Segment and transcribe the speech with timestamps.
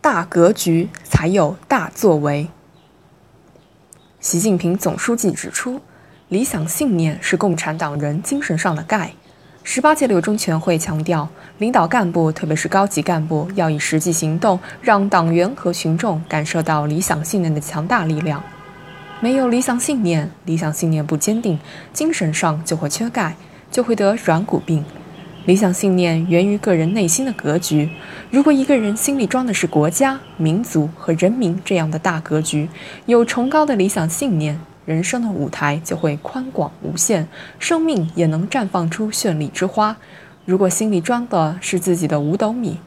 [0.00, 2.48] 大格局才有大作为。
[4.20, 5.80] 习近平总书记指出，
[6.28, 9.12] 理想信念是共产党人精神上的钙。
[9.64, 18.42] 十八届六中全会强调，领导干部，特别是高级干部，要以实际行动让党员和群众感受到理想信念的强大力量。
[19.20, 21.58] 没有理想信念，理想信念不坚定，
[21.92, 23.36] 精神上就会缺钙，
[23.70, 24.84] 就会得软骨病。
[25.46, 27.88] 理想信念源于个人内心的格局。
[28.30, 32.68] 如果一个人心里装的是国家、民族和人民这样的大格局，
[33.06, 34.60] 有崇高的理想信念。
[34.84, 39.94] 人生的舞台就会宽广无限，生命也能绽放出绚丽之花。
[40.46, 42.78] 如果心里装的是自己的五斗米，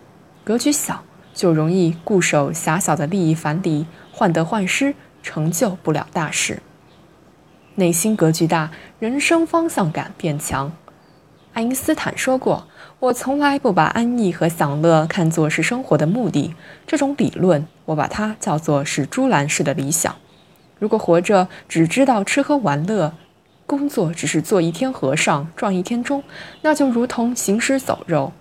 [0.44, 6.64] 格局小，就容易固守狭小的利益藩篱，患得患失，成就不了大事。
[7.76, 10.72] 内心格局大，人生方向感变强。
[11.54, 12.66] 爱因斯坦说过
[13.00, 16.56] ：“我从来不把安逸和享乐看作是生活的目的。”
[16.88, 20.16] 这种理论，我把它叫做是猪栏式的理想。
[20.80, 23.14] 如果活着只知道吃喝玩乐，
[23.66, 26.24] 工作只是做一天和尚撞一天钟，
[26.62, 28.32] 那就如同行尸走肉。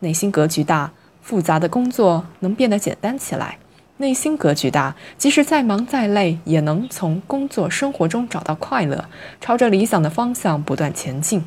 [0.00, 3.56] 内心格局大，复杂的工作能变得简单起来；
[3.96, 9.06] 内心格局大，即使再忙再累，也能从工作生活中找到快乐，
[9.40, 11.42] 朝着理想的方向不断前进。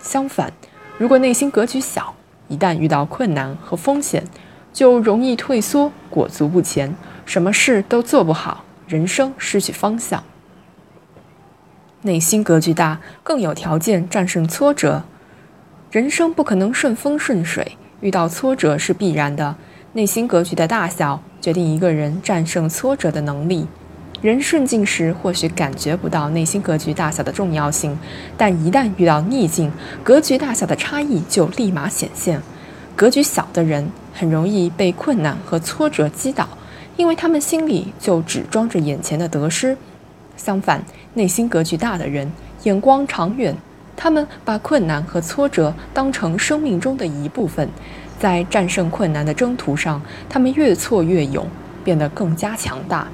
[0.00, 0.52] 相反，
[0.98, 2.14] 如果内心格局小，
[2.48, 4.24] 一旦遇到困难和风险，
[4.72, 8.64] 就容易退缩，裹足不前，什么事都做不好。
[8.88, 10.24] 人生失去方向，
[12.02, 15.04] 内心格局大，更有条件战胜挫折。
[15.92, 19.54] 人生不可能顺风顺水，遇到挫折是必然的。
[19.92, 23.68] 内心格局的大小，决定一个人战胜挫折的能力。
[24.22, 27.98] 人顺境时或许感觉不到内心格局大小的重要性，
[28.36, 29.72] 但一旦遇到逆境，
[30.04, 32.42] 格局大小的差异就立马显现。
[32.94, 36.48] 格局小的人，很容易被困难和挫折击倒。
[36.96, 39.74] 因为他们心里就只装着眼前的得失，
[40.36, 42.30] 相反，内心格局大的人
[42.64, 43.56] 眼光长远，
[43.96, 47.66] 他们把困难和挫折当成生命中的一部分，
[48.18, 51.46] 在战胜困难的征途上，他们越挫越勇，
[51.82, 53.08] 变得更加强大。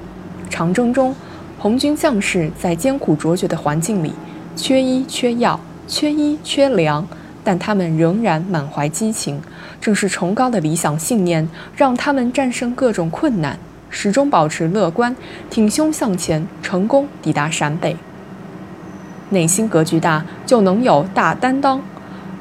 [0.48, 1.14] 长征中，
[1.58, 4.12] 红军将士在艰苦卓绝的环境里，
[4.54, 7.06] 缺衣缺药，缺衣缺粮，
[7.42, 9.40] 但他们仍然满怀激情。
[9.80, 13.58] 正是崇高的理想信念，让他们战胜各种困难。
[13.88, 15.14] 始终保持乐观，
[15.48, 17.96] 挺胸向前，成功抵达陕北。
[19.30, 21.80] 内心格局大，就能有大担当。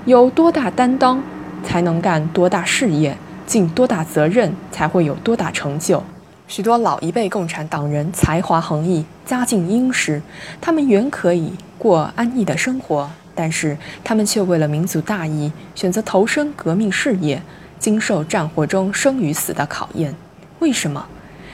[0.05, 1.22] 有多大担当，
[1.63, 6.03] 才能干多大事业，尽多大责任，才会有多大成就。
[6.47, 10.22] 许多老一辈共产党人才华横溢，家境殷实，
[10.61, 17.41] 他们原可以过安逸的生活，但是他们却为了民族大义，选择投身革命事业，
[17.79, 20.13] 经受战火中生与死的考验。
[20.59, 21.07] 为什么？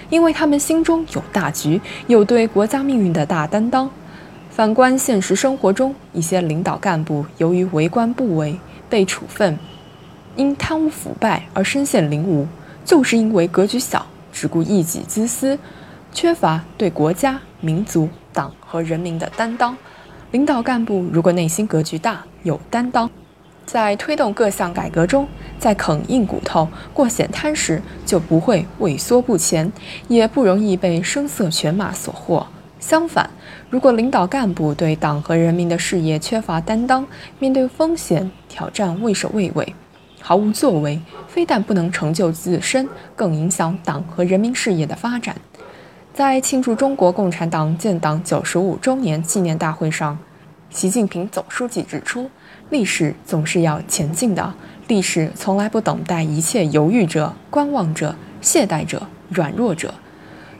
[0.09, 3.89] 因为他们心中有大局，有对国家命运的大担当。
[4.49, 8.59] 反观现实生活中，一些领导干部由于为官不为
[8.89, 9.57] 被处分，
[10.35, 12.45] 因贪污腐败而身陷囹圄，
[12.83, 15.57] 就是因为格局小，只顾一己之私，
[16.11, 19.77] 缺乏对国家、民族、党和人民的担当。
[20.31, 23.09] 领导干部如果内心格局大，有担当。
[23.65, 25.27] 在推动各项改革中，
[25.59, 29.71] 在啃硬骨头、过险滩时，就不会畏缩不前，
[30.07, 32.45] 也不容易被声色犬马所惑。
[32.79, 33.29] 相反，
[33.69, 37.05] 如果领导干部对党和人民的事业缺乏担当，
[37.37, 39.75] 面对风险挑战畏首畏尾，
[40.21, 45.35] 毫无作为，非但不能成就自身，更影响党和人民事业的发展。
[46.13, 50.17] 在庆祝中国共产党建党九十五周年纪念大会上，
[50.69, 52.29] 习近平总书记指出。
[52.69, 54.53] 历史总是要前进的，
[54.87, 59.93] 历史从来不等待一切犹豫者、观望者、懈怠者、软弱者。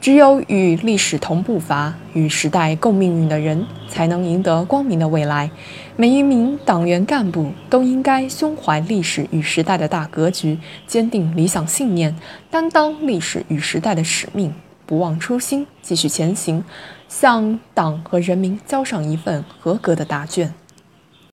[0.02, 5.52] 只有与历史同步伐、与时代共命运的人，才能赢得光明的未来。
[5.96, 10.58] 每一名党员干部都应该胸怀历史与时代的大格局，
[10.88, 12.16] 坚定理想信念，
[12.50, 14.52] 担当历史与时代的使命，
[14.88, 16.64] 不忘初心，继续前行，
[17.08, 20.52] 向党和人民交上一份合格的答卷。